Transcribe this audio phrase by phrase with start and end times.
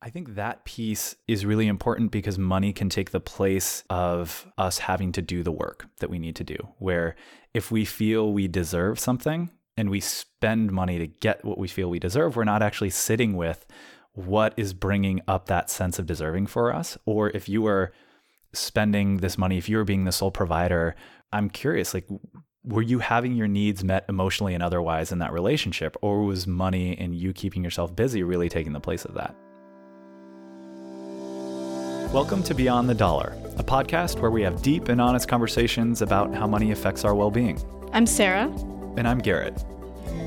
[0.00, 4.78] I think that piece is really important because money can take the place of us
[4.78, 6.56] having to do the work that we need to do.
[6.78, 7.16] Where
[7.52, 11.90] if we feel we deserve something and we spend money to get what we feel
[11.90, 13.66] we deserve, we're not actually sitting with
[14.12, 16.96] what is bringing up that sense of deserving for us.
[17.04, 17.92] Or if you were
[18.52, 20.94] spending this money, if you were being the sole provider,
[21.32, 22.06] I'm curious, like,
[22.62, 25.96] were you having your needs met emotionally and otherwise in that relationship?
[26.02, 29.34] Or was money and you keeping yourself busy really taking the place of that?
[32.12, 36.34] Welcome to Beyond the Dollar, a podcast where we have deep and honest conversations about
[36.34, 37.60] how money affects our well being.
[37.92, 38.46] I'm Sarah.
[38.96, 39.62] And I'm Garrett.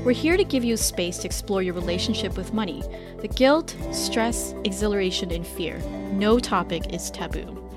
[0.04, 2.84] We're here to give you space to explore your relationship with money
[3.20, 5.80] the guilt, stress, exhilaration, and fear.
[6.12, 7.68] No topic is taboo.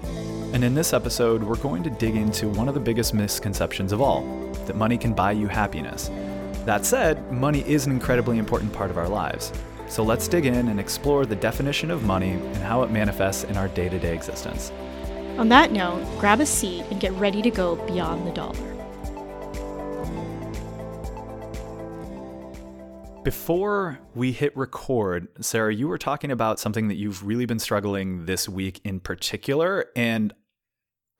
[0.54, 4.02] And in this episode, we're going to dig into one of the biggest misconceptions of
[4.02, 4.22] all
[4.68, 6.12] that money can buy you happiness.
[6.66, 9.52] That said, money is an incredibly important part of our lives.
[9.88, 13.58] So let's dig in and explore the definition of money and how it manifests in
[13.58, 14.72] our day to day existence.
[15.38, 18.76] On that note, grab a seat and get ready to go beyond the dollar.
[23.26, 28.26] Before we hit record, Sarah, you were talking about something that you've really been struggling
[28.26, 29.88] this week in particular.
[29.96, 30.32] And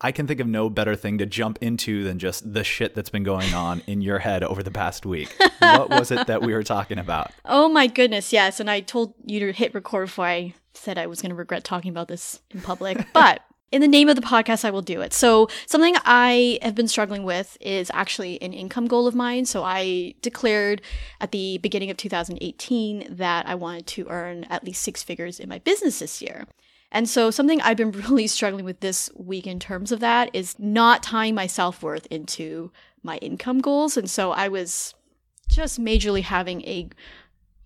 [0.02, 3.10] I can think of no better thing to jump into than just the shit that's
[3.10, 5.34] been going on in your head over the past week.
[5.60, 7.32] what was it that we were talking about?
[7.48, 8.60] Oh my goodness, yes.
[8.60, 11.64] And I told you to hit record before I said I was going to regret
[11.64, 13.08] talking about this in public.
[13.14, 15.14] But in the name of the podcast, I will do it.
[15.14, 19.46] So, something I have been struggling with is actually an income goal of mine.
[19.46, 20.82] So, I declared
[21.22, 25.50] at the beginning of 2018 that I wanted to earn at least six figures in
[25.50, 26.46] my business this year.
[26.92, 30.56] And so, something I've been really struggling with this week in terms of that is
[30.60, 32.72] not tying my self worth into
[33.04, 33.98] my income goals.
[33.98, 34.94] And so, I was
[35.48, 36.90] just majorly having a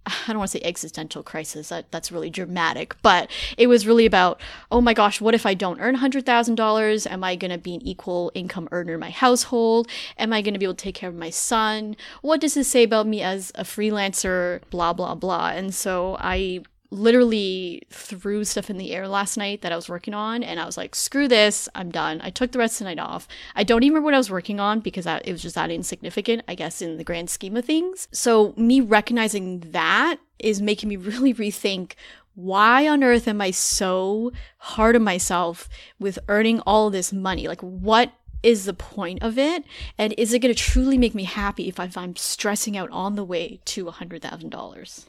[0.28, 1.70] I don't want to say existential crisis.
[1.70, 5.54] That that's really dramatic, but it was really about, oh my gosh, what if I
[5.54, 7.12] don't earn $100,000?
[7.12, 9.88] Am I going to be an equal income earner in my household?
[10.18, 11.96] Am I going to be able to take care of my son?
[12.22, 14.62] What does this say about me as a freelancer?
[14.70, 15.50] Blah blah blah.
[15.50, 16.62] And so I
[16.92, 20.66] literally threw stuff in the air last night that I was working on, and I
[20.66, 22.20] was like, screw this, I'm done.
[22.24, 23.28] I took the rest of the night off.
[23.56, 25.72] I don't even remember what I was working on because I, it was just that
[25.72, 28.08] insignificant, I guess, in the grand scheme of things.
[28.12, 31.94] So, me recognizing that is making me really rethink
[32.36, 35.68] why on earth am I so hard on myself
[36.00, 37.50] with earning all this money?
[37.50, 39.66] Like, what is the point of it?
[39.98, 43.26] And is it going to truly make me happy if I'm stressing out on the
[43.26, 45.06] way to $100,000?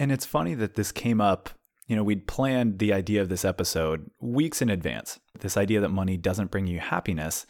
[0.00, 1.50] And it's funny that this came up.
[1.86, 5.20] You know, we'd planned the idea of this episode weeks in advance.
[5.38, 7.46] This idea that money doesn't bring you happiness.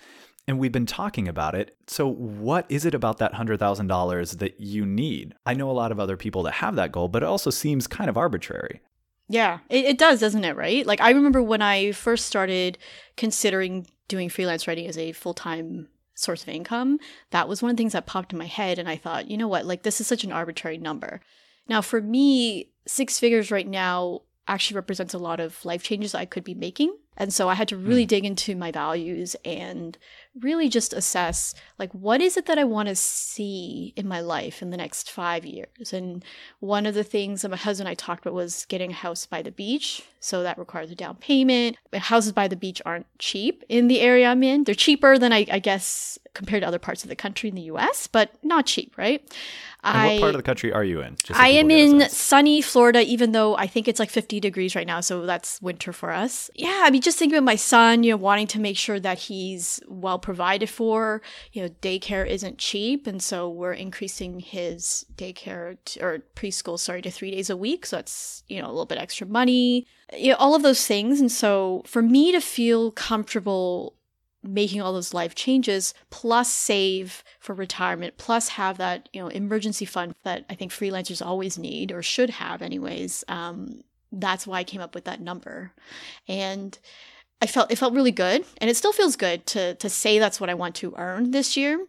[0.49, 1.77] And we've been talking about it.
[1.87, 5.35] So, what is it about that $100,000 that you need?
[5.47, 7.87] I know a lot of other people that have that goal, but it also seems
[7.87, 8.81] kind of arbitrary.
[9.29, 10.57] Yeah, it, it does, doesn't it?
[10.57, 10.85] Right?
[10.85, 12.79] Like, I remember when I first started
[13.17, 16.99] considering doing freelance writing as a full time source of income,
[17.31, 18.81] that was one of the things that popped in my head.
[18.81, 19.67] And I thought, you know what?
[19.67, 21.21] Like, this is such an arbitrary number.
[21.69, 26.25] Now, for me, six figures right now actually represents a lot of life changes I
[26.25, 26.97] could be making.
[27.17, 28.09] And so I had to really mm.
[28.09, 29.97] dig into my values and
[30.41, 34.63] really just assess like what is it that I want to see in my life
[34.63, 35.93] in the next 5 years.
[35.93, 36.25] And
[36.61, 39.27] one of the things that my husband and I talked about was getting a house
[39.27, 40.03] by the beach.
[40.19, 41.77] So that requires a down payment.
[41.91, 44.65] But Houses by the beach aren't cheap in the area I'm in.
[44.65, 47.63] They're cheaper than I, I guess compared to other parts of the country in the
[47.63, 49.23] US, but not cheap, right?
[49.83, 51.17] I, what part of the country are you in?
[51.33, 55.01] I am in sunny Florida, even though I think it's like 50 degrees right now,
[55.01, 56.51] so that's winter for us.
[56.55, 59.19] Yeah, I mean, just thinking about my son, you know, wanting to make sure that
[59.19, 61.23] he's well provided for.
[61.53, 67.01] You know, daycare isn't cheap, and so we're increasing his daycare to, or preschool, sorry,
[67.03, 67.87] to three days a week.
[67.87, 69.87] So that's you know a little bit extra money.
[70.17, 73.95] You know, all of those things, and so for me to feel comfortable
[74.43, 79.85] making all those life changes plus save for retirement plus have that you know emergency
[79.85, 84.65] fund that i think freelancers always need or should have anyways um, that's why i
[84.65, 85.73] came up with that number
[86.27, 86.79] and
[87.43, 90.41] i felt it felt really good and it still feels good to to say that's
[90.41, 91.87] what i want to earn this year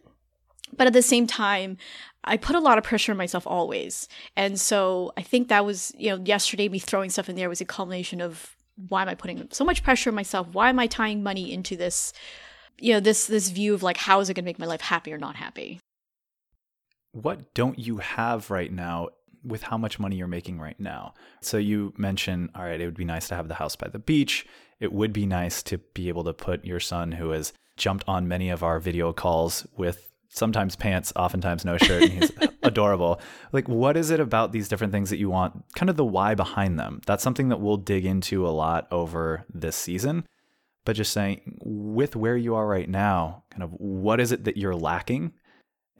[0.76, 1.76] but at the same time
[2.24, 4.08] I put a lot of pressure on myself always.
[4.36, 7.60] And so I think that was, you know, yesterday me throwing stuff in there was
[7.60, 8.56] a culmination of
[8.88, 10.48] why am I putting so much pressure on myself?
[10.52, 12.12] Why am I tying money into this,
[12.78, 14.80] you know, this this view of like how is it going to make my life
[14.80, 15.80] happy or not happy?
[17.12, 19.08] What don't you have right now
[19.44, 21.14] with how much money you're making right now?
[21.40, 23.98] So you mentioned, all right, it would be nice to have the house by the
[23.98, 24.46] beach.
[24.80, 28.28] It would be nice to be able to put your son who has jumped on
[28.28, 32.32] many of our video calls with sometimes pants, oftentimes no shirt, and he's
[32.62, 33.20] adorable.
[33.52, 35.64] Like, what is it about these different things that you want?
[35.74, 37.00] Kind of the why behind them.
[37.06, 40.26] That's something that we'll dig into a lot over this season.
[40.84, 44.56] But just saying, with where you are right now, kind of what is it that
[44.56, 45.32] you're lacking?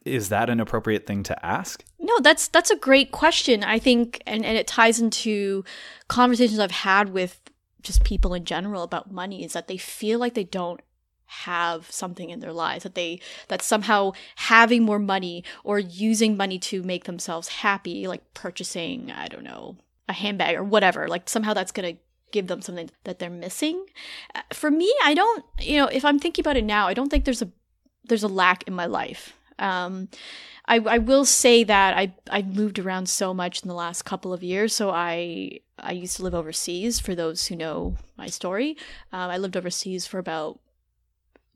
[0.05, 1.85] Is that an appropriate thing to ask?
[2.01, 3.63] No, that's that's a great question.
[3.63, 5.65] I think and, and it ties into
[6.09, 7.41] conversations I've had with
[7.83, 10.81] just people in general about money is that they feel like they don't
[11.33, 16.59] have something in their lives that they that somehow having more money or using money
[16.59, 19.77] to make themselves happy like purchasing i don't know
[20.09, 22.01] a handbag or whatever like somehow that's going to
[22.33, 23.85] give them something that they're missing
[24.35, 27.09] uh, for me i don't you know if i'm thinking about it now i don't
[27.09, 27.51] think there's a
[28.05, 30.09] there's a lack in my life um
[30.67, 34.33] I, I will say that I I moved around so much in the last couple
[34.33, 34.75] of years.
[34.75, 37.01] So I I used to live overseas.
[37.01, 38.77] For those who know my story,
[39.13, 40.61] um, I lived overseas for about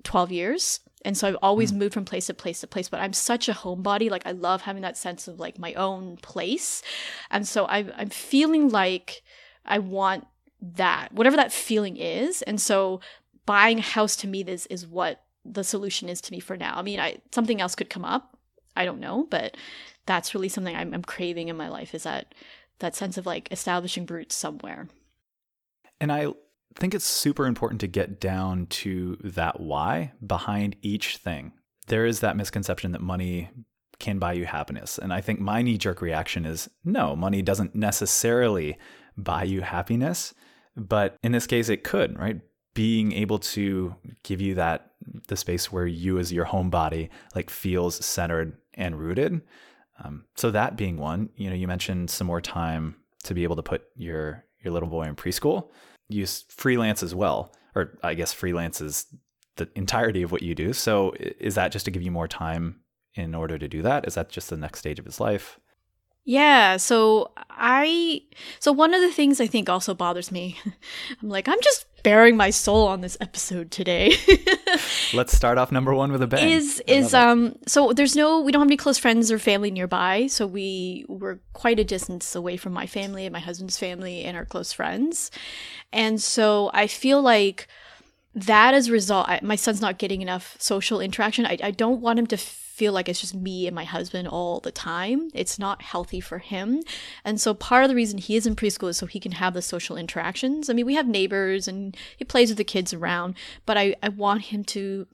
[0.06, 0.80] 12 years.
[1.04, 1.76] And so I've always mm.
[1.76, 4.10] moved from place to place to place, but I'm such a homebody.
[4.10, 6.82] Like I love having that sense of like my own place.
[7.30, 9.22] And so I, I'm feeling like
[9.64, 10.26] I want
[10.60, 12.42] that, whatever that feeling is.
[12.42, 13.00] And so
[13.44, 16.74] buying a house to me is, is what the solution is to me for now.
[16.76, 18.36] I mean, I, something else could come up.
[18.76, 19.56] I don't know, but
[20.06, 22.34] that's really something I'm, I'm craving in my life is that,
[22.78, 24.88] that sense of like establishing roots somewhere.
[26.00, 26.28] And I
[26.74, 31.52] think it's super important to get down to that why behind each thing.
[31.86, 33.50] There is that misconception that money
[33.98, 34.98] can buy you happiness.
[34.98, 38.78] And I think my knee jerk reaction is no, money doesn't necessarily
[39.16, 40.34] buy you happiness.
[40.76, 42.40] But in this case, it could, right?
[42.74, 44.92] Being able to give you that,
[45.28, 49.40] the space where you as your home body like feels centered and rooted.
[50.04, 53.56] Um, so that being one, you know, you mentioned some more time to be able
[53.56, 55.68] to put your your little boy in preschool
[56.08, 59.06] you freelance as well, or I guess freelance is
[59.56, 60.72] the entirety of what you do.
[60.72, 62.80] So is that just to give you more time
[63.14, 64.06] in order to do that?
[64.06, 65.58] Is that just the next stage of his life?
[66.24, 68.22] Yeah, so I
[68.58, 70.58] so one of the things I think also bothers me.
[71.22, 74.14] I'm like I'm just baring my soul on this episode today.
[75.12, 76.50] Let's start off number 1 with a bang.
[76.50, 80.28] Is is um so there's no we don't have any close friends or family nearby,
[80.28, 84.36] so we were quite a distance away from my family and my husband's family and
[84.36, 85.32] our close friends.
[85.92, 87.66] And so I feel like
[88.36, 91.46] that as a result, I, my son's not getting enough social interaction.
[91.46, 94.60] I, I don't want him to feel like it's just me and my husband all
[94.60, 95.30] the time.
[95.32, 96.82] It's not healthy for him.
[97.24, 99.54] And so part of the reason he is in preschool is so he can have
[99.54, 100.68] the social interactions.
[100.68, 103.34] I mean, we have neighbors and he plays with the kids around,
[103.64, 105.06] but I, I want him to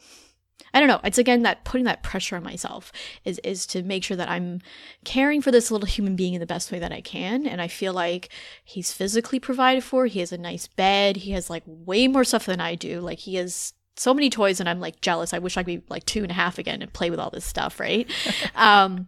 [0.75, 1.01] I don't know.
[1.05, 2.93] It's again that putting that pressure on myself
[3.25, 4.61] is is to make sure that I'm
[5.05, 7.47] caring for this little human being in the best way that I can.
[7.47, 8.31] And I feel like
[8.65, 10.07] he's physically provided for.
[10.07, 11.19] He has a nice bed.
[11.19, 13.01] He has like way more stuff than I do.
[13.01, 15.35] Like he has so many toys, and I'm like jealous.
[15.35, 17.31] I wish I could be like two and a half again and play with all
[17.31, 18.11] this stuff, right?
[18.55, 19.07] um,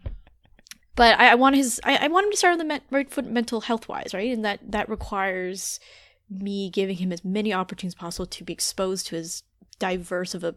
[0.97, 1.81] but I, I, want his.
[1.85, 4.33] I, I, want him to start on the right foot mental health wise, right?
[4.33, 5.81] And that that requires
[6.31, 9.43] me giving him as many opportunities possible to be exposed to as
[9.79, 10.55] diverse of a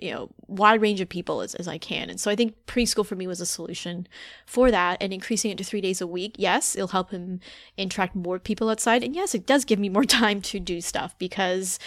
[0.00, 2.10] you know wide range of people as, as i can.
[2.10, 4.06] And so i think preschool for me was a solution
[4.46, 4.98] for that.
[5.00, 7.40] And increasing it to three days a week yes it'll help him
[7.76, 9.02] interact more people outside.
[9.02, 11.78] And yes it does give me more time to do stuff because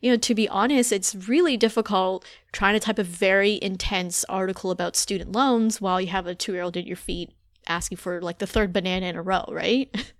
[0.00, 4.70] you know to be honest it's really difficult trying to type a very intense article
[4.70, 7.30] about student loans while you have a two year old at your feet
[7.66, 9.94] asking for like the third banana in a row right?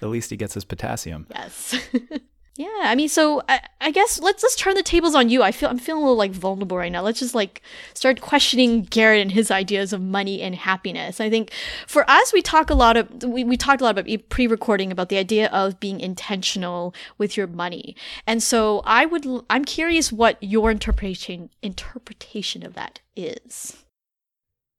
[0.00, 1.26] The least he gets is potassium.
[1.30, 1.74] Yes
[2.56, 5.42] Yeah, I mean, so I, I, guess let's let's turn the tables on you.
[5.42, 7.00] I feel I'm feeling a little like vulnerable right now.
[7.00, 7.62] Let's just like
[7.94, 11.18] start questioning Garrett and his ideas of money and happiness.
[11.18, 11.50] I think
[11.86, 15.08] for us, we talk a lot of we, we talked a lot about pre-recording about
[15.08, 17.96] the idea of being intentional with your money.
[18.26, 23.82] And so I would I'm curious what your interpretation interpretation of that is.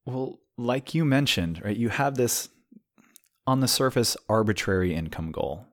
[0.06, 1.76] Well, like you mentioned, right?
[1.76, 2.50] You have this
[3.48, 5.66] on the surface arbitrary income goal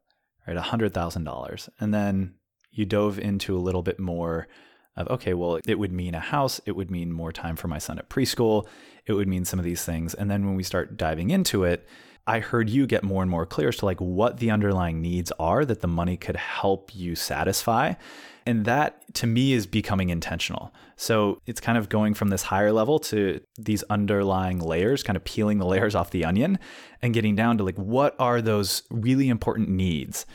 [0.50, 0.64] right?
[0.64, 1.68] $100,000.
[1.78, 2.34] And then
[2.70, 4.48] you dove into a little bit more
[4.96, 6.60] of, okay, well, it would mean a house.
[6.66, 8.66] It would mean more time for my son at preschool.
[9.06, 10.14] It would mean some of these things.
[10.14, 11.86] And then when we start diving into it,
[12.26, 15.32] I heard you get more and more clear as to like what the underlying needs
[15.38, 17.94] are that the money could help you satisfy.
[18.46, 20.72] And that to me is becoming intentional.
[21.00, 25.24] So it's kind of going from this higher level to these underlying layers, kind of
[25.24, 26.58] peeling the layers off the onion
[27.00, 30.26] and getting down to like, what are those really important needs?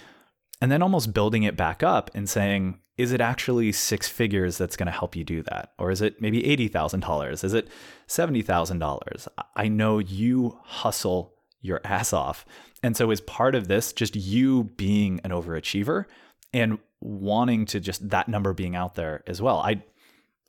[0.59, 4.75] And then almost building it back up and saying, is it actually six figures that's
[4.75, 5.73] going to help you do that?
[5.77, 7.43] Or is it maybe $80,000?
[7.43, 7.67] Is it
[8.07, 9.27] $70,000?
[9.55, 12.43] I know you hustle your ass off.
[12.81, 16.05] And so, is part of this just you being an overachiever
[16.53, 19.59] and wanting to just that number being out there as well?
[19.59, 19.83] I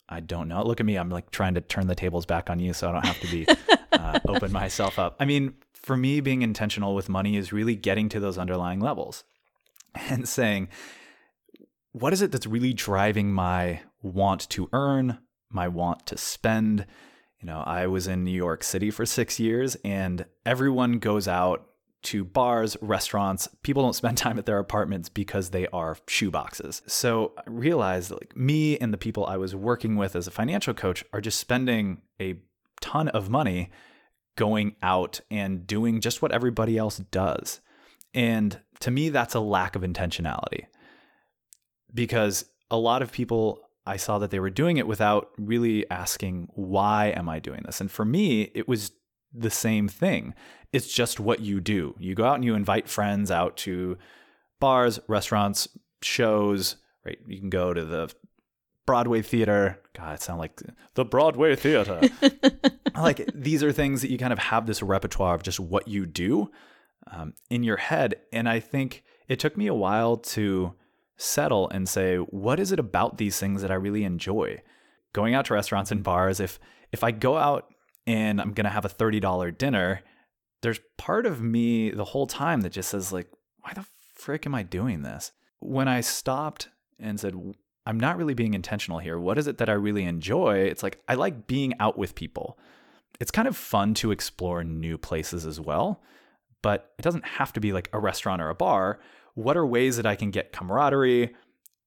[0.09, 0.63] I don't know.
[0.63, 0.97] Look at me.
[0.97, 3.29] I'm like trying to turn the tables back on you so I don't have to
[3.29, 3.47] be
[3.93, 5.17] uh, open myself up.
[5.19, 9.25] I mean, for me, being intentional with money is really getting to those underlying levels
[9.95, 10.69] and saying,
[11.93, 15.19] what is it that's really driving my want to earn,
[15.51, 16.87] my want to spend?
[17.41, 21.67] You know, I was in New York City for six years and everyone goes out
[22.05, 23.49] to bars, restaurants.
[23.63, 26.83] People don't spend time at their apartments because they are shoeboxes.
[26.89, 30.75] So I realized like me and the people I was working with as a financial
[30.75, 32.37] coach are just spending a
[32.81, 33.71] ton of money
[34.37, 37.61] going out and doing just what everybody else does.
[38.15, 40.67] And to me, that's a lack of intentionality
[41.93, 46.49] because a lot of people I saw that they were doing it without really asking,
[46.55, 47.81] why am I doing this?
[47.81, 48.91] And for me, it was
[49.33, 50.35] the same thing.
[50.73, 51.95] It's just what you do.
[51.99, 53.97] You go out and you invite friends out to
[54.61, 55.69] bars, restaurants,
[56.03, 57.19] shows, right?
[57.27, 58.13] You can go to the
[58.87, 59.81] Broadway theater.
[59.95, 60.61] God, it sounds like
[60.95, 62.01] the Broadway theater.
[62.95, 66.07] like these are things that you kind of have this repertoire of just what you
[66.07, 66.51] do
[67.11, 68.17] um, in your head.
[68.33, 70.75] And I think it took me a while to
[71.17, 74.63] settle and say, what is it about these things that I really enjoy?
[75.13, 76.59] Going out to restaurants and bars, if
[76.93, 77.73] if I go out
[78.07, 80.03] and I'm gonna have a $30 dinner,
[80.63, 83.85] there's part of me the whole time that just says, like, why the
[84.15, 85.33] frick am I doing this?
[85.61, 87.35] When I stopped and said,
[87.85, 89.19] I'm not really being intentional here.
[89.19, 90.59] What is it that I really enjoy?
[90.61, 92.59] It's like I like being out with people.
[93.21, 96.03] It's kind of fun to explore new places as well,
[96.63, 98.99] but it doesn't have to be like a restaurant or a bar
[99.37, 101.37] what are ways that I can get camaraderie,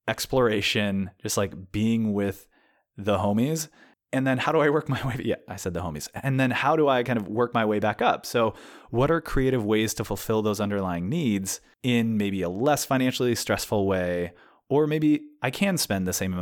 [0.08, 2.48] exploration, just like being with
[2.96, 3.70] the homies?
[4.12, 5.22] And then how do I work my way?
[5.24, 6.08] Yeah, I said the homies.
[6.14, 8.26] And then how do I kind of work my way back up?
[8.26, 8.54] So,
[8.90, 13.88] what are creative ways to fulfill those underlying needs in maybe a less financially stressful
[13.88, 14.32] way?
[14.70, 16.34] Or maybe I can spend the same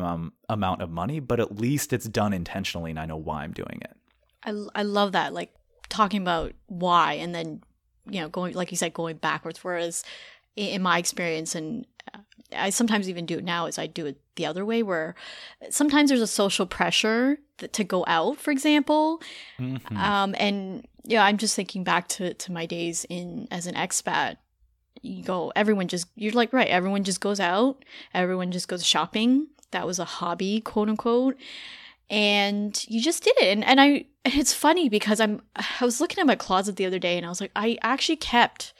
[0.49, 3.79] amount of money, but at least it's done intentionally and I know why I'm doing
[3.81, 3.95] it.
[4.43, 5.33] I, I love that.
[5.33, 5.53] Like
[5.87, 7.61] talking about why and then,
[8.09, 9.63] you know, going, like you said, going backwards.
[9.63, 10.03] Whereas
[10.57, 12.19] in my experience and uh,
[12.55, 15.15] I sometimes even do it now is I do it the other way where
[15.69, 19.21] sometimes there's a social pressure to go out, for example.
[19.59, 19.97] Mm-hmm.
[19.97, 24.37] Um, and yeah, I'm just thinking back to, to my days in as an expat.
[25.01, 29.47] You go, everyone just, you're like, right, everyone just goes out, everyone just goes shopping.
[29.71, 31.37] That was a hobby, quote unquote.
[32.09, 33.47] And you just did it.
[33.49, 36.99] And, and I, it's funny because I'm, I was looking at my closet the other
[36.99, 38.73] day and I was like, I actually kept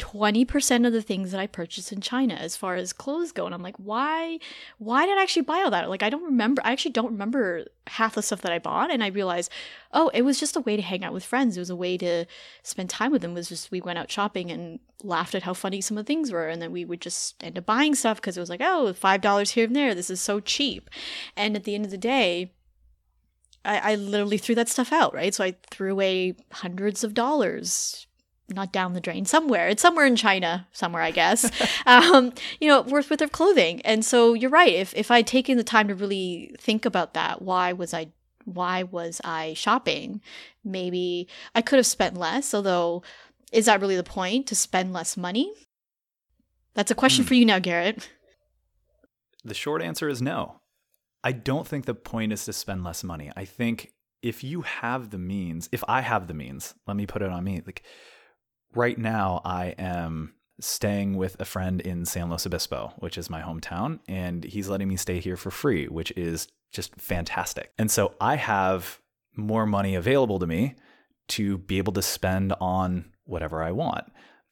[0.00, 3.46] 20% of the things that I purchased in China as far as clothes go.
[3.46, 4.40] And I'm like, why,
[4.78, 5.88] why did I actually buy all that?
[5.88, 8.90] Like, I don't remember, I actually don't remember half the stuff that I bought.
[8.90, 9.52] And I realized,
[9.92, 11.56] oh, it was just a way to hang out with friends.
[11.56, 12.24] It was a way to
[12.64, 13.32] spend time with them.
[13.32, 16.08] It was just, we went out shopping and laughed at how funny some of the
[16.08, 16.48] things were.
[16.48, 19.50] And then we would just end up buying stuff because it was like, oh, $5
[19.50, 19.94] here and there.
[19.94, 20.90] This is so cheap.
[21.36, 22.52] And at the end of the day,
[23.64, 25.32] I, I literally threw that stuff out, right?
[25.32, 28.08] So I threw away hundreds of dollars
[28.48, 29.68] not down the drain somewhere.
[29.68, 31.50] It's somewhere in china somewhere i guess.
[31.86, 33.80] Um, you know worth with their clothing.
[33.82, 34.72] And so you're right.
[34.72, 38.08] If if i'd taken the time to really think about that why was i
[38.44, 40.20] why was i shopping?
[40.64, 43.02] Maybe i could have spent less although
[43.52, 45.52] is that really the point to spend less money?
[46.74, 47.28] That's a question mm.
[47.28, 48.08] for you now garrett.
[49.44, 50.60] The short answer is no.
[51.22, 53.30] I don't think the point is to spend less money.
[53.36, 53.92] I think
[54.24, 57.44] if you have the means if i have the means let me put it on
[57.44, 57.84] me like
[58.74, 63.42] right now I am staying with a friend in San Luis Obispo, which is my
[63.42, 67.72] hometown, and he's letting me stay here for free, which is just fantastic.
[67.78, 69.00] And so I have
[69.36, 70.74] more money available to me
[71.28, 74.04] to be able to spend on whatever I want.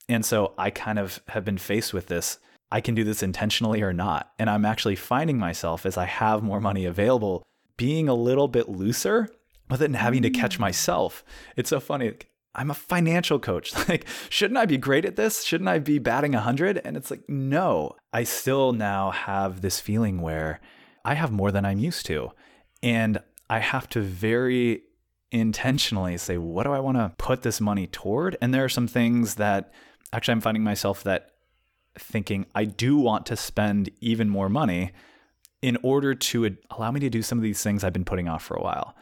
[0.09, 2.39] And so I kind of have been faced with this
[2.73, 4.31] I can do this intentionally or not.
[4.39, 7.43] And I'm actually finding myself as I have more money available
[7.77, 9.29] being a little bit looser
[9.69, 10.61] with it and having to catch mm.
[10.61, 11.23] myself.
[11.55, 12.13] It's so funny.
[12.55, 13.73] I'm a financial coach.
[13.89, 15.43] Like, shouldn't I be great at this?
[15.43, 16.81] Shouldn't I be batting 100?
[16.85, 20.61] And it's like, no, I still now have this feeling where
[21.03, 22.31] I have more than I'm used to.
[22.81, 23.19] And
[23.49, 24.83] I have to very
[25.31, 28.37] intentionally say, what do I want to put this money toward?
[28.41, 29.73] And there are some things that
[30.13, 31.31] actually I'm finding myself that
[31.97, 34.91] thinking I do want to spend even more money
[35.61, 38.43] in order to allow me to do some of these things I've been putting off
[38.43, 38.95] for a while.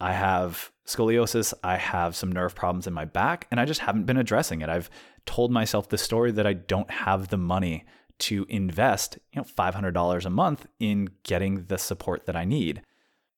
[0.00, 4.04] I have scoliosis, I have some nerve problems in my back, and I just haven't
[4.04, 4.68] been addressing it.
[4.68, 4.90] I've
[5.26, 7.84] told myself the story that I don't have the money
[8.20, 12.82] to invest, you know, $500 a month in getting the support that I need.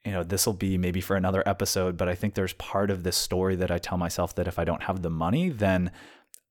[0.05, 3.03] You know, this will be maybe for another episode, but I think there's part of
[3.03, 5.91] this story that I tell myself that if I don't have the money, then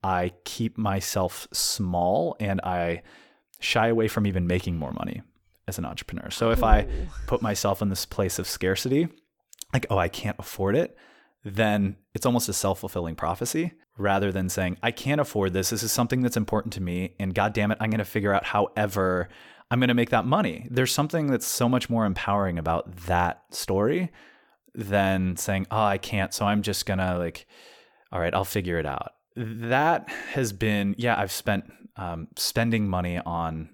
[0.03, 3.03] I keep myself small and I
[3.59, 5.21] shy away from even making more money.
[5.67, 6.29] as an entrepreneur.
[6.29, 6.87] So if I
[7.27, 9.07] put myself in this place of scarcity,
[9.73, 10.95] like, oh, I can't afford it,
[11.43, 15.69] then it's almost a self fulfilling prophecy rather than saying, I can't afford this.
[15.69, 17.15] This is something that's important to me.
[17.19, 19.29] And God damn it, I'm going to figure out however
[19.69, 20.67] I'm going to make that money.
[20.69, 24.11] There's something that's so much more empowering about that story
[24.75, 26.33] than saying, oh, I can't.
[26.33, 27.47] So I'm just going to, like,
[28.11, 29.13] all right, I'll figure it out.
[29.35, 31.65] That has been, yeah, I've spent
[31.95, 33.69] um, spending money on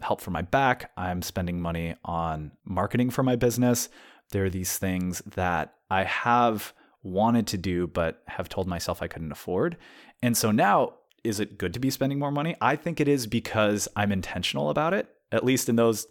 [0.00, 0.90] help for my back.
[0.96, 3.88] I'm spending money on marketing for my business.
[4.30, 6.72] There are these things that I have
[7.02, 9.76] wanted to do, but have told myself I couldn't afford.
[10.22, 10.94] And so now,
[11.24, 12.56] is it good to be spending more money?
[12.60, 15.08] I think it is because I'm intentional about it.
[15.32, 16.06] At least in those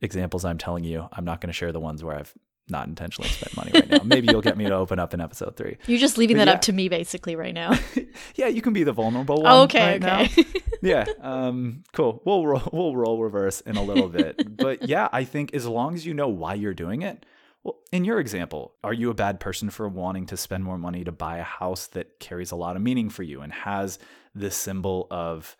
[0.00, 2.34] examples I'm telling you, I'm not going to share the ones where I've
[2.68, 4.00] not intentionally spent money right now.
[4.04, 5.78] Maybe you'll get me to open up in episode three.
[5.86, 6.54] You're just leaving But that yeah.
[6.54, 7.78] up to me basically right now.
[8.34, 9.50] Yeah, you can be the vulnerable one.
[9.50, 10.22] Oh, okay, right now.
[10.22, 10.44] okay.
[10.82, 11.06] yeah.
[11.22, 12.20] Um, cool.
[12.26, 14.54] We'll roll, we'll role reverse in a little bit.
[14.54, 17.24] but yeah, I think as long as you know why you're doing it.
[17.64, 21.04] Well, in your example, are you a bad person for wanting to spend more money
[21.04, 23.98] to buy a house that carries a lot of meaning for you and has
[24.34, 25.56] this symbol of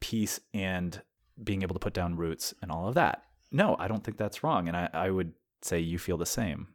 [0.00, 1.00] peace and
[1.42, 3.22] being able to put down roots and all of that?
[3.50, 4.68] No, I don't think that's wrong.
[4.68, 6.68] And I, I would say you feel the same.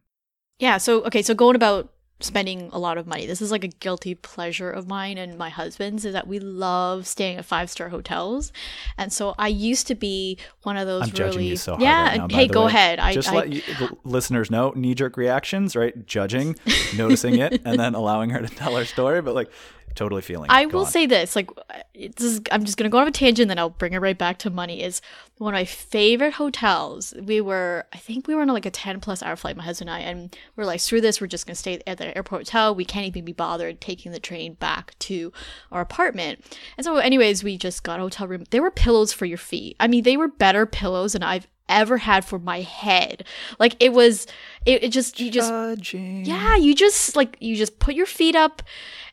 [0.58, 3.26] Yeah, so okay, so going about spending a lot of money.
[3.26, 7.08] This is like a guilty pleasure of mine and my husband's is that we love
[7.08, 8.52] staying at five-star hotels.
[8.98, 11.82] And so I used to be one of those I'm judging really you so hard
[11.82, 12.68] Yeah, right now, hey, go way.
[12.70, 13.00] ahead.
[13.00, 16.06] I Just I, let you, the listeners know knee jerk reactions, right?
[16.06, 16.56] Judging,
[16.98, 19.50] noticing it, and then allowing her to tell her story, but like
[19.96, 20.50] totally feeling.
[20.50, 20.92] I Go will on.
[20.92, 21.50] say this, like,
[21.94, 24.38] this is, I'm just gonna go on a tangent, then I'll bring it right back
[24.40, 24.82] to money.
[24.84, 25.02] Is
[25.38, 27.14] one of my favorite hotels.
[27.22, 29.90] We were, I think we were on like a 10 plus hour flight, my husband
[29.90, 32.76] and I, and we're like, screw this, we're just gonna stay at the airport hotel.
[32.76, 35.32] We can't even be bothered taking the train back to
[35.72, 36.44] our apartment.
[36.78, 38.44] And so, anyways, we just got a hotel room.
[38.50, 39.76] There were pillows for your feet.
[39.80, 43.24] I mean, they were better pillows than I've ever had for my head.
[43.60, 44.26] Like it was,
[44.66, 46.26] it, it just you just Judging.
[46.26, 48.64] yeah, you just like you just put your feet up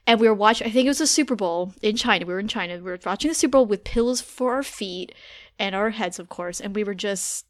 [0.06, 2.26] and we were watching I think it was a Super Bowl in China.
[2.26, 2.76] We were in China.
[2.76, 5.14] We were watching the Super Bowl with pillows for our feet
[5.58, 7.46] and our heads of course, and we were just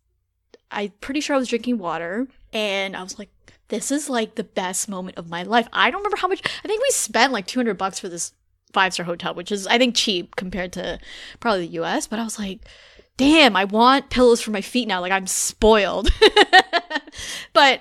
[0.70, 3.30] I'm pretty sure I was drinking water and I was like
[3.68, 5.68] this is like the best moment of my life.
[5.72, 8.32] I don't remember how much I think we spent like 200 bucks for this
[8.72, 10.98] five-star hotel, which is I think cheap compared to
[11.40, 12.60] probably the US, but I was like
[13.16, 15.00] damn, I want pillows for my feet now.
[15.00, 16.10] Like I'm spoiled.
[17.52, 17.80] but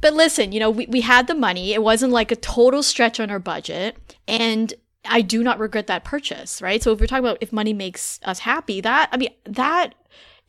[0.00, 1.72] but listen, you know, we, we had the money.
[1.72, 3.96] It wasn't like a total stretch on our budget.
[4.28, 4.72] And
[5.04, 6.82] I do not regret that purchase, right?
[6.82, 9.94] So if we're talking about if money makes us happy, that I mean that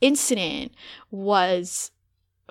[0.00, 0.72] incident
[1.10, 1.90] was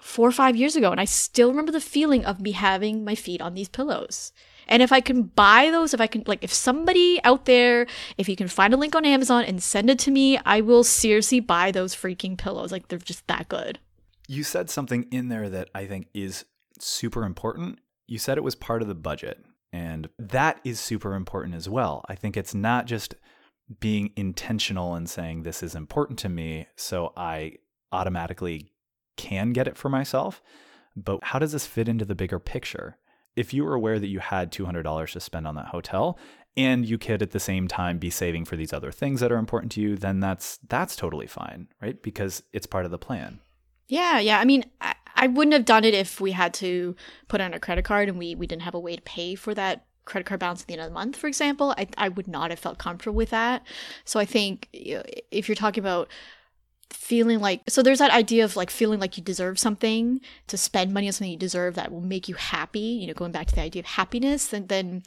[0.01, 3.15] four or five years ago, and I still remember the feeling of me having my
[3.15, 4.31] feet on these pillows.
[4.67, 7.87] And if I can buy those, if I can, like, if somebody out there,
[8.17, 10.83] if you can find a link on Amazon and send it to me, I will
[10.83, 12.71] seriously buy those freaking pillows.
[12.71, 13.79] Like, they're just that good.
[14.27, 16.43] You said something in there that I think is
[16.85, 17.79] super important.
[18.07, 22.03] You said it was part of the budget, and that is super important as well.
[22.07, 23.15] I think it's not just
[23.79, 27.53] being intentional and saying this is important to me, so I
[27.91, 28.71] automatically
[29.17, 30.41] can get it for myself.
[30.95, 32.97] But how does this fit into the bigger picture?
[33.35, 36.17] If you were aware that you had $200 to spend on that hotel
[36.55, 39.37] and you could at the same time be saving for these other things that are
[39.37, 42.01] important to you, then that's that's totally fine, right?
[42.01, 43.39] Because it's part of the plan.
[43.87, 44.39] Yeah, yeah.
[44.39, 46.95] I mean, I, I wouldn't have done it if we had to
[47.27, 49.53] put on a credit card and we, we didn't have a way to pay for
[49.55, 51.73] that credit card balance at the end of the month, for example.
[51.77, 53.63] I, I would not have felt comfortable with that.
[54.05, 56.09] So I think if you're talking about
[56.89, 60.93] feeling like so there's that idea of like feeling like you deserve something to spend
[60.93, 63.53] money on something you deserve that will make you happy you know going back to
[63.55, 65.03] the idea of happiness and then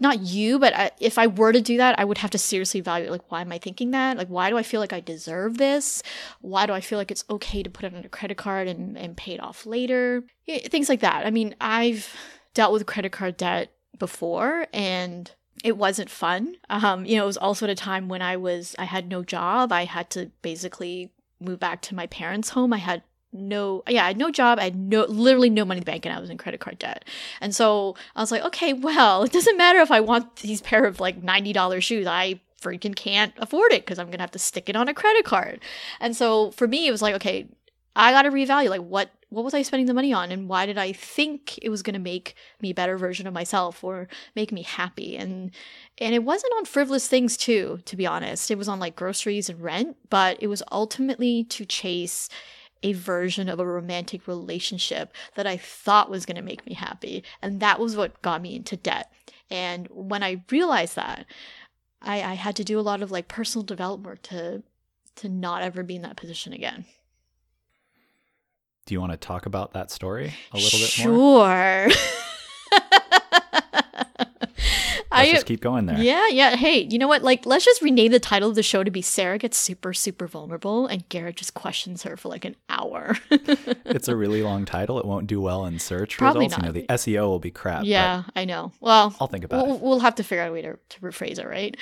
[0.00, 2.80] not you but I, if i were to do that i would have to seriously
[2.80, 4.16] evaluate like why am i thinking that?
[4.16, 6.02] Like why do i feel like i deserve this?
[6.40, 8.96] Why do i feel like it's okay to put it on a credit card and,
[8.96, 10.24] and pay it off later?
[10.46, 11.26] Things like that.
[11.26, 12.14] I mean i've
[12.54, 15.30] dealt with credit card debt before and
[15.64, 16.56] it wasn't fun.
[16.70, 19.22] Um you know it was also at a time when i was i had no
[19.22, 19.72] job.
[19.72, 22.72] I had to basically move back to my parents home.
[22.72, 25.82] I had no yeah i had no job i had no literally no money in
[25.82, 27.04] the bank and i was in credit card debt.
[27.40, 30.84] And so i was like okay well it doesn't matter if i want these pair
[30.84, 32.06] of like $90 shoes.
[32.06, 35.24] I freaking can't afford it because i'm gonna have to stick it on a credit
[35.24, 35.60] card.
[36.00, 37.46] And so for me it was like okay
[37.94, 40.78] i gotta revalue like what what was i spending the money on and why did
[40.78, 44.62] i think it was gonna make me a better version of myself or make me
[44.62, 45.16] happy?
[45.16, 45.50] And
[45.98, 48.50] and it wasn't on frivolous things too to be honest.
[48.50, 52.28] It was on like groceries and rent but it was ultimately to chase
[52.82, 57.24] a version of a romantic relationship that I thought was going to make me happy.
[57.42, 59.12] And that was what got me into debt.
[59.50, 61.26] And when I realized that,
[62.02, 64.62] I, I had to do a lot of like personal development work to
[65.16, 66.84] to not ever be in that position again.
[68.86, 71.90] Do you want to talk about that story a little bit more?
[71.90, 71.90] Sure.
[75.18, 75.98] Let's I just keep going there.
[75.98, 76.56] yeah, yeah.
[76.56, 77.22] Hey, you know what?
[77.22, 80.26] Like, let's just rename the title of the show to be Sarah gets super, super
[80.26, 83.16] vulnerable, and Garrett just questions her for like an hour.
[83.90, 84.98] It's a really long title.
[84.98, 86.62] It won't do well in search Probably results.
[86.62, 86.74] not.
[86.74, 87.84] You know, the SEO will be crap.
[87.84, 88.72] yeah, I know.
[88.80, 89.82] Well, I'll think about we'll, it.
[89.82, 91.76] we'll have to figure out a way to, to rephrase it, right?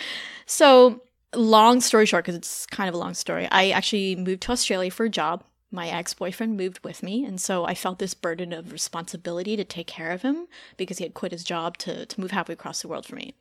[0.46, 1.02] So,
[1.34, 4.90] long story short, because it's kind of a long story, I actually moved to Australia
[4.90, 5.42] for a job.
[5.70, 9.64] My ex boyfriend moved with me, and so I felt this burden of responsibility to
[9.64, 12.82] take care of him because he had quit his job to, to move halfway across
[12.82, 13.34] the world for me.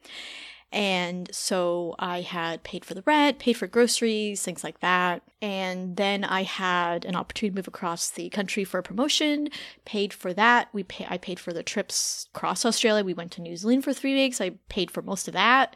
[0.72, 5.22] And so I had paid for the rent, paid for groceries, things like that.
[5.42, 9.48] And then I had an opportunity to move across the country for a promotion,
[9.86, 10.68] paid for that.
[10.74, 13.06] We pay, I paid for the trips across Australia.
[13.06, 14.42] We went to New Zealand for three weeks.
[14.42, 15.76] I paid for most of that.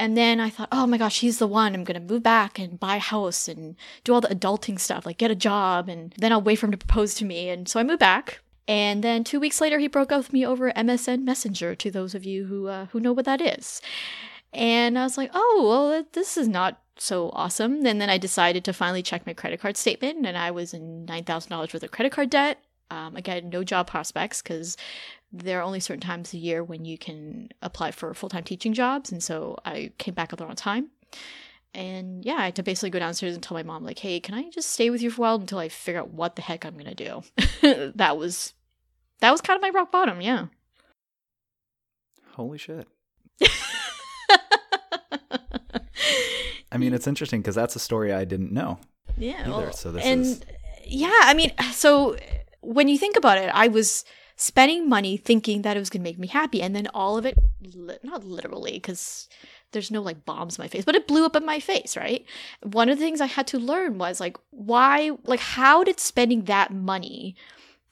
[0.00, 1.74] And then I thought, oh my gosh, he's the one.
[1.74, 5.04] I'm going to move back and buy a house and do all the adulting stuff,
[5.04, 5.90] like get a job.
[5.90, 7.50] And then I'll wait for him to propose to me.
[7.50, 8.40] And so I moved back.
[8.66, 11.74] And then two weeks later, he broke up with me over MSN Messenger.
[11.74, 13.82] To those of you who uh, who know what that is,
[14.54, 17.84] and I was like, oh well, this is not so awesome.
[17.84, 21.04] And then I decided to finally check my credit card statement, and I was in
[21.04, 22.62] nine thousand dollars worth of credit card debt.
[22.90, 24.76] Um, again, no job prospects because
[25.32, 28.72] there are only certain times a year when you can apply for full time teaching
[28.72, 30.90] jobs, and so I came back at the wrong time.
[31.72, 34.34] And yeah, I had to basically go downstairs and tell my mom, like, hey, can
[34.34, 36.64] I just stay with you for a while until I figure out what the heck
[36.64, 37.22] I'm gonna do?
[37.94, 38.54] that was
[39.20, 40.46] that was kind of my rock bottom, yeah.
[42.32, 42.88] Holy shit.
[46.72, 48.78] I mean, it's interesting because that's a story I didn't know.
[49.18, 49.42] yeah.
[49.42, 50.42] either, well, so this and is-
[50.86, 52.16] yeah, I mean, so
[52.62, 54.04] when you think about it, I was
[54.40, 57.36] spending money thinking that it was gonna make me happy, and then all of it,
[57.74, 59.28] li- not literally, because
[59.72, 62.24] there's no like bombs in my face, but it blew up in my face, right?
[62.62, 66.44] One of the things I had to learn was like, why, like, how did spending
[66.44, 67.36] that money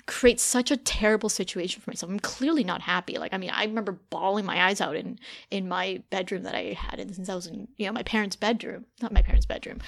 [0.06, 2.11] create such a terrible situation for myself?
[2.11, 3.18] I'm clearly not happy.
[3.18, 5.18] Like, I mean, I remember bawling my eyes out in
[5.50, 8.37] in my bedroom that I had in, since I was in, you know, my parents'
[8.37, 9.80] bedroom, not my parents' bedroom,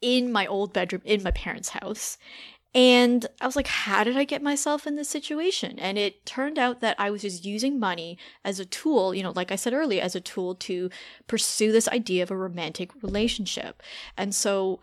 [0.00, 2.18] in my old bedroom in my parents' house.
[2.74, 5.78] And I was like, how did I get myself in this situation?
[5.78, 9.32] And it turned out that I was just using money as a tool, you know,
[9.34, 10.88] like I said earlier, as a tool to
[11.26, 13.82] pursue this idea of a romantic relationship.
[14.16, 14.80] And so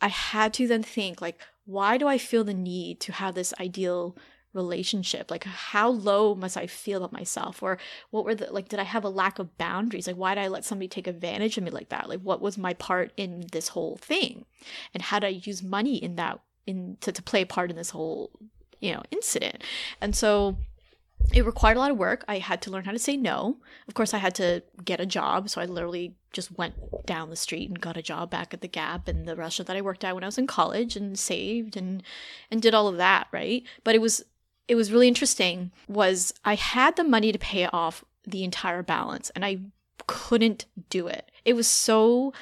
[0.00, 3.52] I had to then think, like, why do I feel the need to have this
[3.60, 4.16] ideal
[4.54, 5.30] relationship?
[5.30, 7.62] Like, how low must I feel about myself?
[7.62, 7.76] Or
[8.10, 10.06] what were the, like, did I have a lack of boundaries?
[10.06, 12.08] Like, why did I let somebody take advantage of me like that?
[12.08, 14.46] Like, what was my part in this whole thing?
[14.94, 16.40] And how did I use money in that?
[16.68, 18.30] In to, to play a part in this whole
[18.80, 19.62] you know incident.
[20.00, 20.56] And so
[21.34, 22.24] it required a lot of work.
[22.28, 23.56] I had to learn how to say no.
[23.88, 26.74] Of course i had to get a job so i literally just went
[27.06, 29.76] down the street and got a job back at the gap and the restaurant that
[29.76, 32.02] i worked at when i was in college and saved and
[32.50, 33.64] and did all of that right?
[33.82, 34.24] But it was
[34.68, 39.30] it was really interesting was i had the money to pay off the entire balance
[39.30, 39.58] and i
[40.08, 41.30] couldn't do it.
[41.44, 42.32] It was so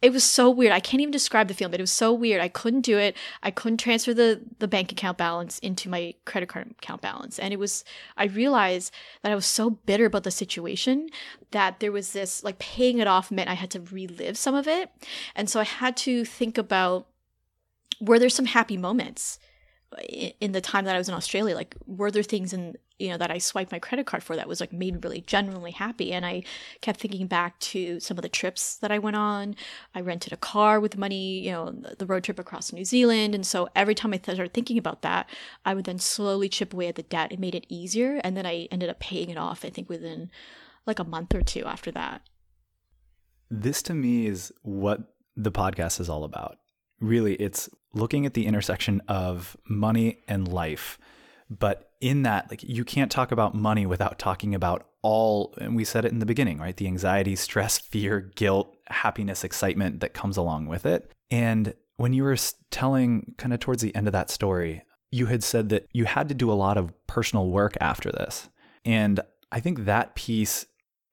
[0.00, 0.72] it was so weird.
[0.72, 2.40] I can't even describe the feeling, but it was so weird.
[2.40, 3.16] I couldn't do it.
[3.42, 7.38] I couldn't transfer the the bank account balance into my credit card account balance.
[7.38, 7.84] And it was
[8.16, 11.08] I realized that I was so bitter about the situation
[11.50, 14.68] that there was this like paying it off meant I had to relive some of
[14.68, 14.90] it.
[15.34, 17.06] And so I had to think about
[18.00, 19.40] were there some happy moments
[20.40, 21.54] in the time that I was in Australia?
[21.54, 24.48] Like were there things in you know that I swiped my credit card for that
[24.48, 26.42] was like made me really genuinely happy and I
[26.80, 29.54] kept thinking back to some of the trips that I went on.
[29.94, 33.36] I rented a car with money, you know, the- the road trip across New Zealand.
[33.36, 35.30] And so every time I started thinking about that,
[35.64, 37.30] I would then slowly chip away at the debt.
[37.30, 38.20] It made it easier.
[38.24, 40.30] And then I ended up paying it off, I think, within
[40.84, 42.22] like a month or two after that.
[43.50, 46.58] This to me is what the podcast is all about.
[47.00, 50.98] Really, it's looking at the intersection of money and life.
[51.50, 55.84] But in that, like you can't talk about money without talking about all, and we
[55.84, 56.76] said it in the beginning, right?
[56.76, 61.12] The anxiety, stress, fear, guilt, happiness, excitement that comes along with it.
[61.30, 62.36] And when you were
[62.70, 66.28] telling kind of towards the end of that story, you had said that you had
[66.28, 68.48] to do a lot of personal work after this.
[68.84, 69.20] And
[69.50, 70.66] I think that piece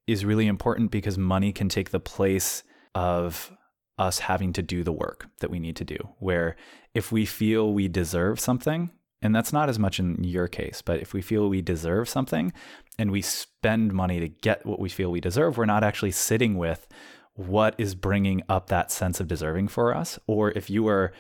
[0.08, 3.52] is really important because money can take the place of
[3.98, 5.98] us having to do the work that we need to do.
[6.20, 6.56] Where
[6.94, 11.00] if we feel we deserve something, and that's not as much in your case, but
[11.00, 12.54] if we feel we deserve something
[13.00, 16.58] and we spend money to get what we feel we deserve, we're not actually sitting
[16.58, 16.88] with
[17.34, 20.20] what is bringing up that sense of deserving for us.
[20.28, 21.12] Or if you were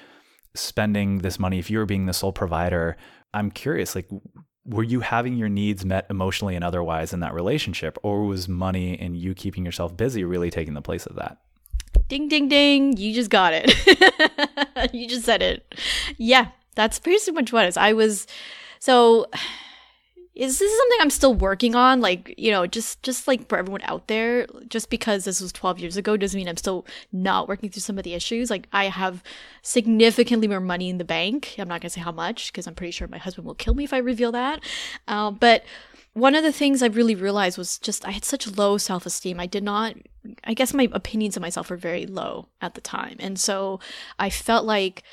[0.53, 2.95] spending this money, if you were being the sole provider,
[3.33, 4.09] I'm curious, like,
[4.65, 8.97] were you having your needs met emotionally and otherwise in that relationship, or was money
[8.99, 11.37] and you keeping yourself busy really taking the place of that?
[12.07, 12.97] Ding, ding, ding.
[12.97, 14.93] You just got it.
[14.93, 15.73] you just said it.
[16.17, 16.47] Yeah.
[16.75, 17.77] That's pretty much what it is.
[17.77, 18.27] I was
[18.79, 19.27] so
[20.35, 22.01] is this something I'm still working on?
[22.01, 25.79] Like, you know, just just like for everyone out there, just because this was 12
[25.79, 28.49] years ago doesn't mean I'm still not working through some of the issues.
[28.49, 29.23] Like, I have
[29.61, 31.55] significantly more money in the bank.
[31.57, 33.85] I'm not gonna say how much because I'm pretty sure my husband will kill me
[33.85, 34.61] if I reveal that.
[35.07, 35.63] Um, but
[36.15, 39.37] one of the things I really realized was just I had such low self esteem.
[39.37, 39.95] I did not,
[40.45, 43.81] I guess my opinions of myself were very low at the time, and so
[44.17, 45.03] I felt like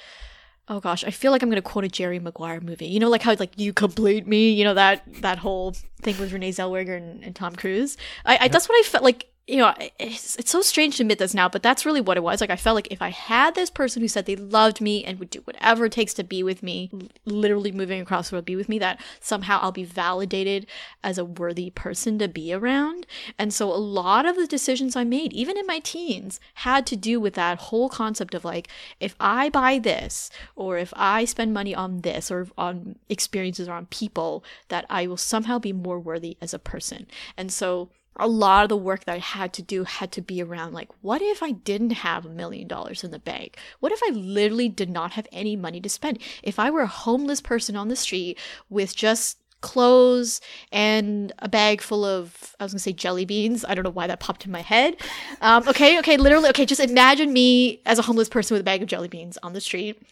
[0.68, 2.86] oh gosh, I feel like I'm gonna quote a Jerry Maguire movie.
[2.86, 4.50] You know, like how like you complete me.
[4.50, 7.96] You know that that whole thing with Renee Zellweger and, and Tom Cruise.
[8.24, 11.18] I, I that's what I felt like you know, it's, it's so strange to admit
[11.18, 12.40] this now, but that's really what it was.
[12.40, 15.18] Like, I felt like if I had this person who said they loved me and
[15.18, 16.90] would do whatever it takes to be with me,
[17.24, 20.66] literally moving across the world, be with me, that somehow I'll be validated
[21.02, 23.04] as a worthy person to be around.
[23.36, 26.96] And so a lot of the decisions I made, even in my teens, had to
[26.96, 28.68] do with that whole concept of like,
[29.00, 33.72] if I buy this, or if I spend money on this, or on experiences or
[33.72, 37.08] on people, that I will somehow be more worthy as a person.
[37.36, 40.42] And so, a lot of the work that I had to do had to be
[40.42, 43.56] around like, what if I didn't have a million dollars in the bank?
[43.80, 46.18] What if I literally did not have any money to spend?
[46.42, 50.40] If I were a homeless person on the street with just clothes
[50.72, 53.64] and a bag full of I was gonna say jelly beans.
[53.64, 54.96] I don't know why that popped in my head.
[55.40, 56.66] Um, okay, okay, literally, okay.
[56.66, 59.60] Just imagine me as a homeless person with a bag of jelly beans on the
[59.60, 60.02] street.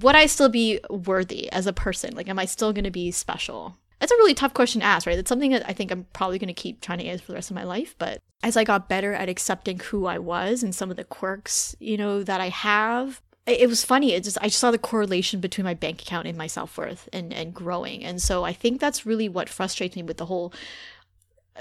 [0.00, 2.14] Would I still be worthy as a person?
[2.14, 3.76] Like, am I still gonna be special?
[4.00, 5.18] That's a really tough question to ask, right?
[5.18, 7.36] It's something that I think I'm probably going to keep trying to answer for the
[7.36, 7.94] rest of my life.
[7.98, 11.74] But as I got better at accepting who I was and some of the quirks,
[11.80, 14.12] you know, that I have, it, was funny.
[14.12, 17.08] It just I just saw the correlation between my bank account and my self worth
[17.12, 18.04] and and growing.
[18.04, 20.52] And so I think that's really what frustrates me with the whole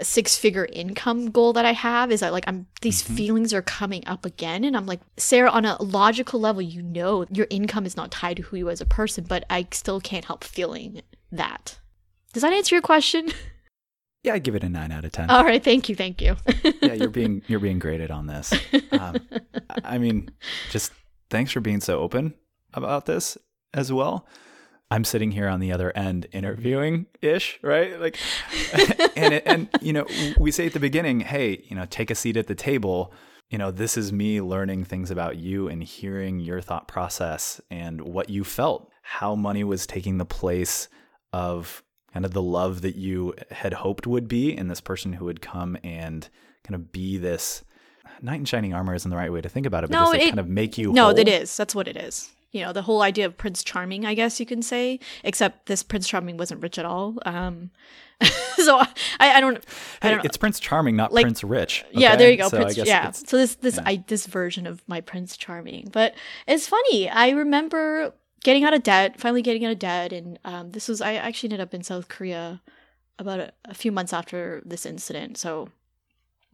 [0.02, 3.16] six figure income goal that I have is that like I'm these mm-hmm.
[3.16, 7.26] feelings are coming up again and I'm like Sarah on a logical level you know
[7.32, 10.02] your income is not tied to who you are as a person but I still
[10.02, 11.80] can't help feeling that
[12.36, 13.30] does that answer your question?
[14.24, 15.30] Yeah, I give it a nine out of ten.
[15.30, 16.36] All right, thank you, thank you.
[16.82, 18.52] yeah, you're being you're being graded on this.
[18.92, 19.18] Um,
[19.84, 20.32] I mean,
[20.72, 20.94] just
[21.30, 22.34] thanks for being so open
[22.74, 23.38] about this
[23.72, 24.26] as well.
[24.90, 28.00] I'm sitting here on the other end interviewing ish, right?
[28.00, 28.18] Like,
[29.16, 30.08] and and you know,
[30.40, 33.14] we say at the beginning, hey, you know, take a seat at the table.
[33.52, 38.02] You know, this is me learning things about you and hearing your thought process and
[38.02, 40.90] what you felt, how money was taking the place
[41.32, 41.84] of
[42.16, 45.42] kind of the love that you had hoped would be in this person who would
[45.42, 46.30] come and
[46.64, 47.62] kind of be this
[48.22, 50.22] knight in shining armor isn't the right way to think about it, but no, it,
[50.22, 51.20] kind of make you No, whole.
[51.20, 51.58] it is.
[51.58, 52.30] That's what it is.
[52.54, 55.84] You know, the whole idea of Prince Charming, I guess you can say, except this
[55.84, 57.18] Prince Charming wasn't rich at all.
[57.26, 57.72] Um,
[58.56, 58.88] so I,
[59.20, 59.58] I don't,
[60.02, 61.84] hey, I don't It's Prince Charming, not like, Prince Rich.
[61.90, 62.00] Okay?
[62.00, 62.48] Yeah, there you go.
[62.48, 63.12] So Prince, yeah.
[63.12, 63.84] So this this yeah.
[63.86, 66.16] I, this version of my Prince Charming, but
[66.48, 67.10] it's funny.
[67.10, 68.14] I remember
[68.46, 70.14] getting out of debt, finally getting out of debt.
[70.14, 72.62] And um, this was, I actually ended up in South Korea
[73.18, 75.40] about a, a, few months after this incident.
[75.40, 75.70] So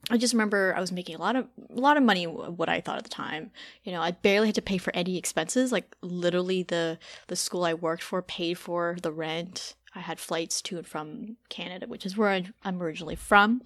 [0.10, 2.80] I just remember I was making a lot of a lot of money what I
[2.80, 3.52] thought at the time.
[3.84, 5.74] You know, I barely had to pay for any expenses.
[5.74, 10.62] Like literally the the school I worked for paid for the rent I had flights
[10.64, 13.62] to and from Canada, which is where I, am originally from.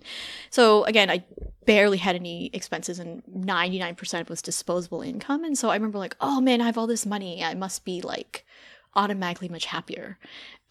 [0.50, 1.24] So again, I
[1.66, 5.44] barely had any expenses, and 99% was disposable income.
[5.44, 7.44] And so I remember like, oh man, I have all this money.
[7.44, 8.46] I must be like
[8.96, 10.18] automatically much happier.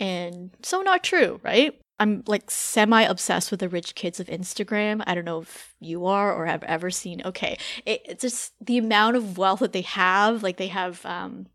[0.01, 1.79] And so not true, right?
[2.05, 5.03] I'm like semi obsessed with the rich kids of Instagram.
[5.07, 7.23] I don't know if you are or have ever seen.
[7.25, 10.43] Okay, it, it's just the amount of wealth that they have.
[10.43, 11.47] Like they have um,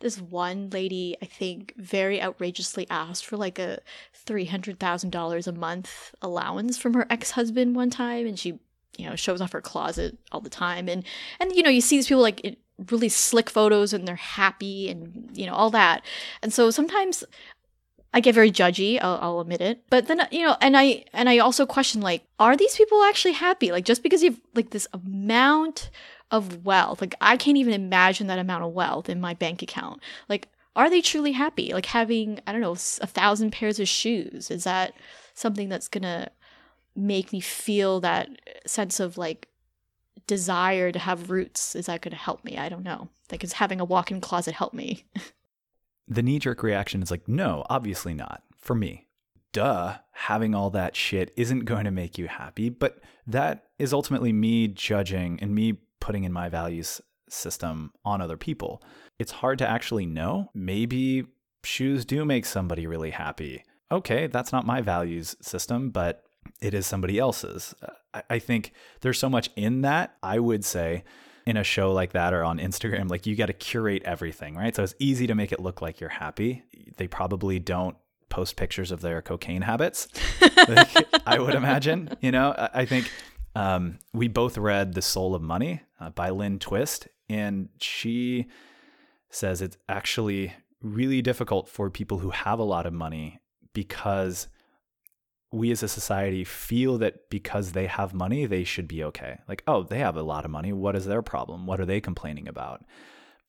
[0.00, 3.78] this one lady, I think, very outrageously asked for like a
[4.12, 8.58] three hundred thousand dollars a month allowance from her ex husband one time, and she,
[8.98, 11.04] you know, shows off her closet all the time, and
[11.38, 12.40] and you know you see these people like.
[12.44, 12.58] It,
[12.90, 16.02] really slick photos and they're happy and you know all that
[16.42, 17.22] and so sometimes
[18.14, 19.82] I get very judgy, I'll, I'll, admit it.
[19.88, 23.32] But then, you know, and I and I also question like, are these people actually
[23.32, 23.72] happy?
[23.72, 25.90] Like, just because you've like this amount
[26.30, 30.02] of wealth, like I can't even imagine that amount of wealth in my bank account.
[30.28, 31.72] Like, are they truly happy?
[31.72, 34.94] Like having I don't know a thousand pairs of shoes is that
[35.34, 36.28] something that's gonna
[36.94, 38.28] make me feel that
[38.66, 39.48] sense of like
[40.26, 41.74] desire to have roots?
[41.74, 42.58] Is that gonna help me?
[42.58, 43.08] I don't know.
[43.30, 45.04] Like, is having a walk-in closet help me?
[46.14, 49.06] the knee jerk reaction is like, no, obviously not for me.
[49.52, 52.68] Duh, having all that shit isn't going to make you happy.
[52.70, 58.36] But that is ultimately me judging and me putting in my values system on other
[58.36, 58.82] people.
[59.18, 60.50] It's hard to actually know.
[60.54, 61.26] Maybe
[61.64, 63.64] shoes do make somebody really happy.
[63.90, 66.24] Okay, that's not my values system, but
[66.60, 67.74] it is somebody else's.
[67.82, 70.16] Uh, I think there's so much in that.
[70.22, 71.04] I would say
[71.46, 74.74] in a show like that or on Instagram, like you got to curate everything, right?
[74.74, 76.62] So it's easy to make it look like you're happy.
[76.96, 77.96] They probably don't
[78.28, 80.08] post pictures of their cocaine habits.
[80.68, 83.10] like, I would imagine, you know, I think
[83.54, 88.46] um, we both read The Soul of Money uh, by Lynne Twist, and she
[89.30, 93.40] says it's actually really difficult for people who have a lot of money
[93.72, 94.48] because
[95.52, 99.38] we as a society feel that because they have money, they should be okay.
[99.46, 100.72] Like, oh, they have a lot of money.
[100.72, 101.66] What is their problem?
[101.66, 102.84] What are they complaining about?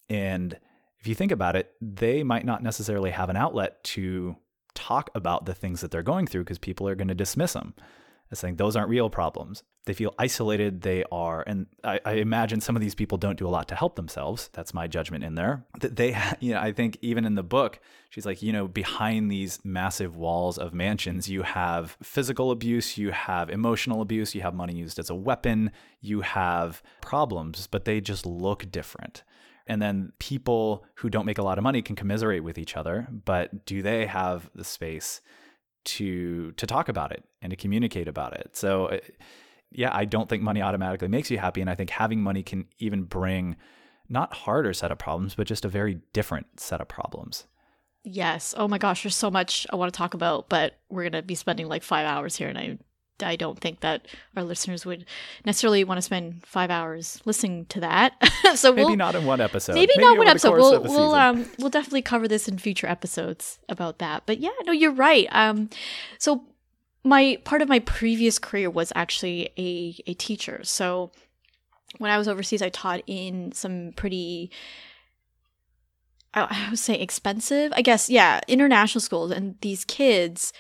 [0.09, 0.59] And
[0.99, 4.35] if you think about it, they might not necessarily have an outlet to
[4.73, 7.73] talk about the things that they're going through because people are going to dismiss them
[8.31, 9.63] as saying those aren't real problems.
[9.85, 10.81] They feel isolated.
[10.81, 13.75] They are, and I, I, imagine some of these people don't do a lot to
[13.75, 14.49] help themselves.
[14.53, 15.65] That's my judgment in there.
[15.81, 19.29] That they, you know, I think even in the book, she's like, you know, behind
[19.29, 24.53] these massive walls of mansions, you have physical abuse, you have emotional abuse, you have
[24.53, 29.23] money used as a weapon, you have problems, but they just look different.
[29.67, 33.07] And then people who don't make a lot of money can commiserate with each other,
[33.11, 35.21] but do they have the space
[35.85, 38.55] to to talk about it and to communicate about it?
[38.55, 38.99] So uh,
[39.71, 42.65] yeah, I don't think money automatically makes you happy and I think having money can
[42.79, 43.55] even bring
[44.09, 47.45] not harder set of problems, but just a very different set of problems.
[48.03, 48.53] Yes.
[48.57, 51.21] Oh my gosh, there's so much I want to talk about, but we're going to
[51.21, 52.77] be spending like 5 hours here and I
[53.21, 55.05] I don't think that our listeners would
[55.45, 58.13] necessarily want to spend five hours listening to that.
[58.55, 59.73] so maybe we'll, not in one episode.
[59.73, 60.55] Maybe, maybe not one episode.
[60.55, 64.23] We'll we'll um we'll definitely cover this in future episodes about that.
[64.25, 65.27] But yeah, no, you're right.
[65.31, 65.69] Um,
[66.17, 66.43] so
[67.03, 70.61] my part of my previous career was actually a a teacher.
[70.63, 71.11] So
[71.99, 74.49] when I was overseas, I taught in some pretty
[76.35, 80.51] I would say expensive, I guess, yeah, international schools, and these kids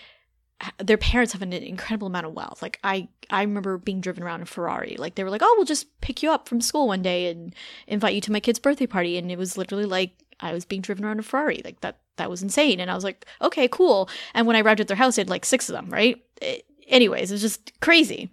[0.79, 2.61] their parents have an incredible amount of wealth.
[2.61, 4.95] Like I, I remember being driven around in Ferrari.
[4.97, 7.53] Like they were like, "Oh, we'll just pick you up from school one day and
[7.87, 10.81] invite you to my kid's birthday party," and it was literally like I was being
[10.81, 11.61] driven around in a Ferrari.
[11.63, 12.79] Like that, that was insane.
[12.79, 15.29] And I was like, "Okay, cool." And when I arrived at their house, they had
[15.29, 15.89] like six of them.
[15.89, 16.23] Right?
[16.41, 18.29] It, anyways, it was just crazy.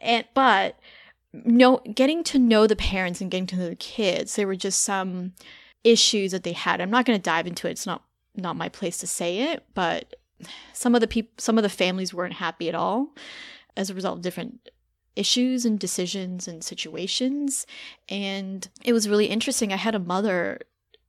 [0.00, 0.78] And but
[1.32, 4.82] no, getting to know the parents and getting to know the kids, there were just
[4.82, 5.32] some
[5.84, 6.80] issues that they had.
[6.80, 7.72] I'm not going to dive into it.
[7.72, 8.02] It's not
[8.36, 10.14] not my place to say it, but
[10.72, 13.14] some of the people some of the families weren't happy at all
[13.76, 14.70] as a result of different
[15.16, 17.66] issues and decisions and situations.
[18.08, 19.72] And it was really interesting.
[19.72, 20.60] I had a mother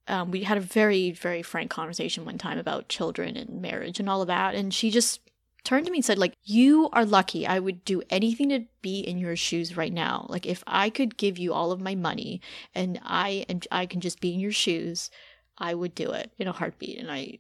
[0.08, 4.10] um, we had a very very frank conversation one time about children and marriage and
[4.10, 4.56] all of that.
[4.56, 5.22] And she just
[5.64, 7.46] turned to me and said like you are lucky.
[7.46, 10.26] I would do anything to be in your shoes right now.
[10.28, 12.42] Like if i could give you all of my money
[12.74, 15.12] and i and i can just be in your shoes
[15.58, 16.98] i would do it in a heartbeat.
[16.98, 17.38] And i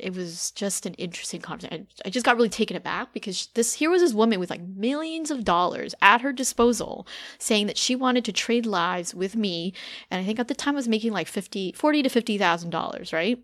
[0.00, 1.86] it was just an interesting conversation.
[2.04, 5.30] I just got really taken aback because this here was this woman with like millions
[5.30, 7.06] of dollars at her disposal
[7.38, 9.72] saying that she wanted to trade lives with me.
[10.10, 13.42] And I think at the time I was making like 50, 40 to $50,000, right?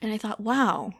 [0.00, 0.92] And I thought, wow,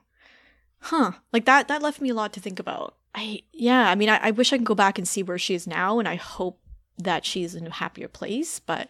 [0.80, 2.96] huh, like that, that left me a lot to think about.
[3.14, 5.54] I, yeah, I mean, I, I wish I could go back and see where she
[5.54, 5.98] is now.
[5.98, 6.60] And I hope
[6.98, 8.58] that she's in a happier place.
[8.60, 8.88] But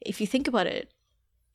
[0.00, 0.92] if you think about it,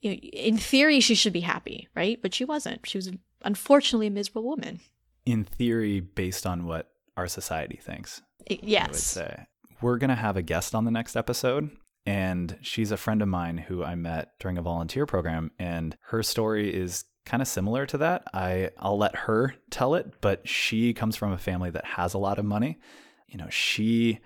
[0.00, 2.20] you know, in theory, she should be happy, right?
[2.20, 2.86] But she wasn't.
[2.86, 3.10] She was
[3.42, 4.80] unfortunately a miserable woman.
[5.24, 8.22] In theory, based on what our society thinks.
[8.48, 8.84] Yes.
[8.84, 9.46] I would say.
[9.80, 11.70] We're going to have a guest on the next episode.
[12.06, 15.50] And she's a friend of mine who I met during a volunteer program.
[15.58, 18.22] And her story is kind of similar to that.
[18.32, 22.18] I, I'll let her tell it, but she comes from a family that has a
[22.18, 22.78] lot of money.
[23.26, 24.20] You know, she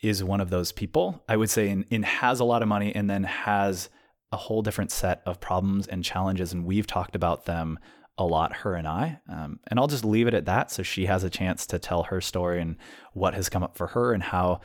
[0.00, 2.94] is one of those people, I would say, in, in has a lot of money
[2.94, 3.88] and then has
[4.30, 6.52] a whole different set of problems and challenges.
[6.52, 7.80] And we've talked about them
[8.16, 9.18] a lot, her and I.
[9.28, 12.04] Um, and I'll just leave it at that so she has a chance to tell
[12.04, 12.76] her story and
[13.12, 14.60] what has come up for her and how,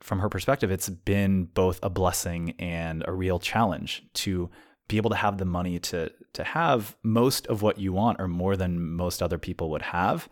[0.00, 4.50] from her perspective, it's been both a blessing and a real challenge to
[4.88, 8.28] be able to have the money to to have most of what you want or
[8.28, 10.28] more than most other people would have.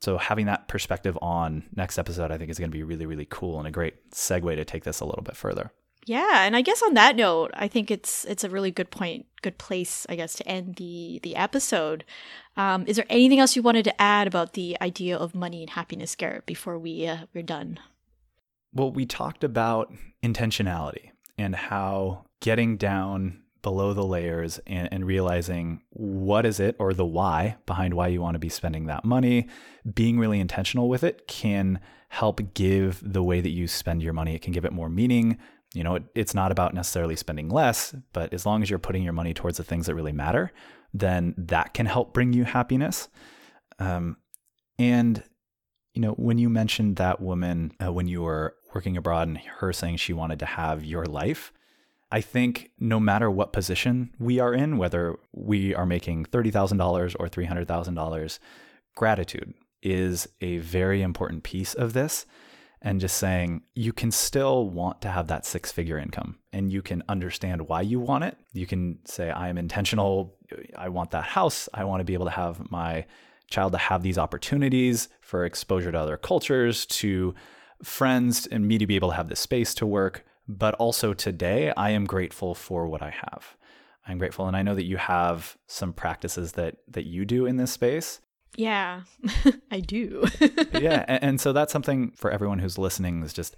[0.00, 3.26] So having that perspective on next episode, I think is going to be really, really
[3.28, 5.72] cool and a great segue to take this a little bit further.
[6.04, 9.26] Yeah, and I guess on that note, I think it's it's a really good point,
[9.40, 12.04] good place, I guess, to end the the episode.
[12.56, 15.70] Um, is there anything else you wanted to add about the idea of money and
[15.70, 17.78] happiness, Garrett, before we uh, we're done?
[18.74, 25.80] Well, we talked about intentionality and how getting down below the layers and, and, realizing
[25.90, 29.46] what is it or the why behind why you want to be spending that money,
[29.94, 34.34] being really intentional with it can help give the way that you spend your money.
[34.34, 35.38] It can give it more meaning,
[35.74, 39.02] you know, it, it's not about necessarily spending less, but as long as you're putting
[39.02, 40.52] your money towards the things that really matter,
[40.92, 43.08] then that can help bring you happiness.
[43.78, 44.16] Um,
[44.78, 45.22] and,
[45.94, 49.72] you know, when you mentioned that woman uh, when you were working abroad and her
[49.72, 51.52] saying she wanted to have your life,
[52.10, 57.28] I think no matter what position we are in, whether we are making $30,000 or
[57.28, 58.38] $300,000,
[58.94, 62.26] gratitude is a very important piece of this.
[62.84, 66.82] And just saying you can still want to have that six figure income and you
[66.82, 68.36] can understand why you want it.
[68.52, 70.36] You can say, I am intentional.
[70.76, 71.68] I want that house.
[71.72, 73.06] I want to be able to have my
[73.48, 77.34] child to have these opportunities for exposure to other cultures, to
[77.84, 80.24] friends, and me to be able to have this space to work.
[80.48, 83.56] But also today, I am grateful for what I have.
[84.08, 87.56] I'm grateful, and I know that you have some practices that that you do in
[87.56, 88.20] this space.
[88.56, 89.02] Yeah,
[89.70, 90.24] I do.
[90.74, 93.56] yeah, and, and so that's something for everyone who's listening is just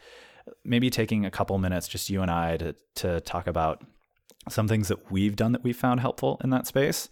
[0.65, 3.85] maybe taking a couple minutes, just you and I, to to talk about
[4.49, 7.09] some things that we've done that we found helpful in that space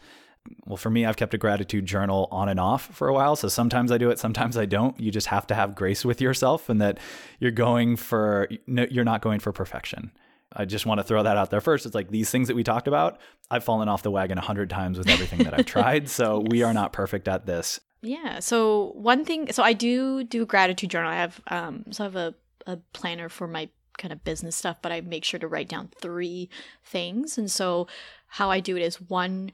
[0.67, 3.37] well, for me, I've kept a gratitude journal on and off for a while.
[3.37, 4.99] So sometimes I do it, sometimes I don't.
[4.99, 6.99] You just have to have grace with yourself and that
[7.39, 10.13] you're going for, you're not going for perfection.
[10.55, 11.87] I just want to throw that out there first.
[11.87, 13.19] It's like these things that we talked about,
[13.51, 16.09] I've fallen off the wagon a hundred times with everything that I've tried.
[16.09, 16.49] So yes.
[16.51, 17.81] we are not perfect at this.
[18.03, 18.41] Yeah.
[18.41, 21.11] So one thing, so I do do gratitude journal.
[21.11, 22.35] I have, um, so I have a,
[22.67, 25.91] a planner for my kind of business stuff, but I make sure to write down
[26.01, 26.51] three
[26.85, 27.39] things.
[27.39, 27.87] And so
[28.27, 29.53] how I do it is one,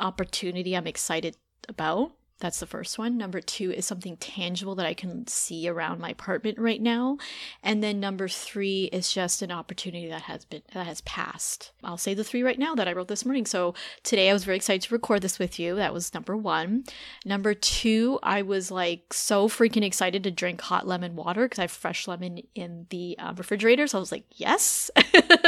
[0.00, 1.36] opportunity I'm excited
[1.68, 2.12] about.
[2.40, 3.18] That's the first one.
[3.18, 7.18] Number two is something tangible that I can see around my apartment right now.
[7.62, 11.72] And then number three is just an opportunity that has been that has passed.
[11.84, 13.44] I'll say the three right now that I wrote this morning.
[13.44, 15.74] So today I was very excited to record this with you.
[15.76, 16.84] That was number one.
[17.26, 21.62] Number two, I was like so freaking excited to drink hot lemon water because I
[21.62, 23.86] have fresh lemon in the uh, refrigerator.
[23.86, 24.90] So I was like, yes.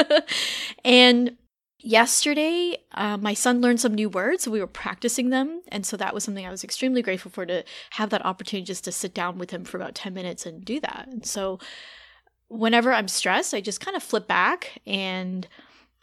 [0.84, 1.36] and
[1.82, 5.96] yesterday uh, my son learned some new words so we were practicing them and so
[5.96, 9.12] that was something i was extremely grateful for to have that opportunity just to sit
[9.12, 11.58] down with him for about 10 minutes and do that and so
[12.48, 15.48] whenever i'm stressed i just kind of flip back and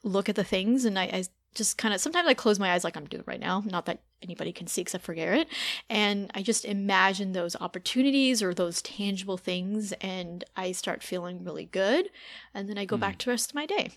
[0.03, 1.23] look at the things and i, I
[1.55, 4.01] just kind of sometimes i close my eyes like i'm doing right now not that
[4.21, 5.47] anybody can see except for garrett
[5.89, 11.65] and i just imagine those opportunities or those tangible things and i start feeling really
[11.65, 12.09] good
[12.53, 12.99] and then i go mm.
[12.99, 13.91] back to the rest of my day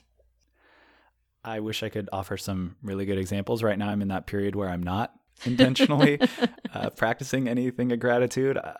[1.45, 3.63] I wish I could offer some really good examples.
[3.63, 5.13] Right now, I'm in that period where I'm not
[5.45, 6.21] intentionally
[6.75, 8.57] uh, practicing anything of gratitude.
[8.57, 8.75] Uh,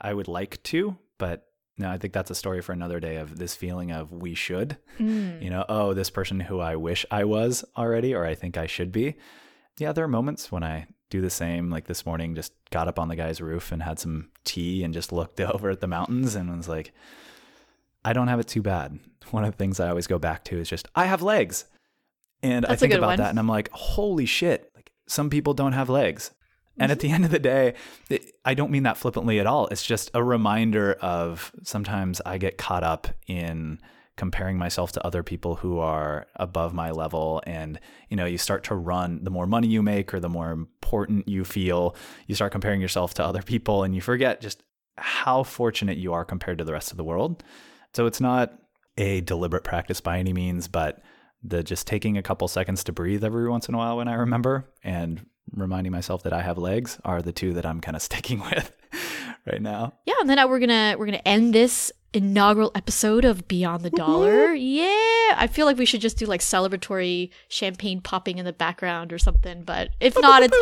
[0.00, 3.38] I would like to, but no, I think that's a story for another day of
[3.38, 4.76] this feeling of we should.
[4.98, 5.42] Mm.
[5.42, 8.66] You know, oh, this person who I wish I was already, or I think I
[8.66, 9.16] should be.
[9.78, 11.70] Yeah, there are moments when I do the same.
[11.70, 14.92] Like this morning, just got up on the guy's roof and had some tea and
[14.92, 16.92] just looked over at the mountains and was like,
[18.04, 18.98] I don't have it too bad.
[19.30, 21.66] One of the things I always go back to is just, I have legs.
[22.42, 23.18] And That's I think about one.
[23.18, 26.30] that and I'm like, holy shit, like some people don't have legs.
[26.30, 26.82] Mm-hmm.
[26.82, 27.08] And at mm-hmm.
[27.08, 27.74] the end of the day,
[28.08, 29.66] it, I don't mean that flippantly at all.
[29.68, 33.80] It's just a reminder of sometimes I get caught up in
[34.18, 37.78] comparing myself to other people who are above my level and
[38.08, 41.26] you know you start to run the more money you make or the more important
[41.28, 41.94] you feel
[42.26, 44.64] you start comparing yourself to other people and you forget just
[44.96, 47.44] how fortunate you are compared to the rest of the world
[47.94, 48.58] so it's not
[48.98, 51.00] a deliberate practice by any means but
[51.42, 54.14] the just taking a couple seconds to breathe every once in a while when I
[54.14, 58.02] remember and reminding myself that I have legs are the two that I'm kind of
[58.08, 58.72] sticking with
[59.46, 59.94] right now.
[60.06, 64.54] Yeah, and then we're gonna we're gonna end this inaugural episode of Beyond the Dollar.
[64.54, 69.12] yeah, I feel like we should just do like celebratory champagne popping in the background
[69.12, 69.62] or something.
[69.62, 70.56] But if not, it's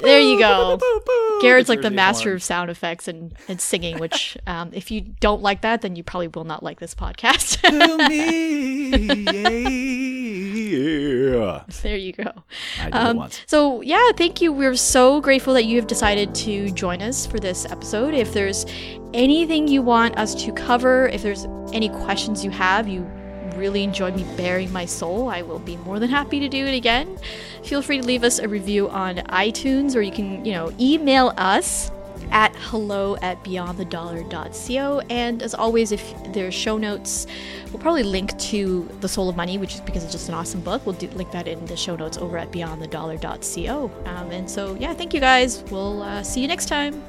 [0.00, 0.20] there.
[0.20, 0.78] You go.
[1.40, 3.98] Garrett's like the master of sound effects and, and singing.
[3.98, 7.58] Which, um, if you don't like that, then you probably will not like this podcast.
[11.82, 12.32] there you go.
[12.92, 14.52] Um, so yeah, thank you.
[14.52, 18.14] We're so grateful that you have decided to join us for this episode.
[18.14, 18.66] If there's
[19.14, 23.02] anything you want us to cover, if there's any questions you have, you
[23.56, 26.74] really enjoyed me baring my soul, I will be more than happy to do it
[26.74, 27.16] again.
[27.62, 31.32] Feel free to leave us a review on iTunes or you can, you know, email
[31.36, 31.91] us
[32.32, 35.00] at hello at beyondthedollar.co.
[35.10, 37.26] And as always, if there's show notes,
[37.70, 40.60] we'll probably link to The Soul of Money, which is because it's just an awesome
[40.60, 40.84] book.
[40.84, 43.90] We'll do, link that in the show notes over at beyondthedollar.co.
[44.06, 45.62] Um, and so, yeah, thank you guys.
[45.70, 47.02] We'll uh, see you next time.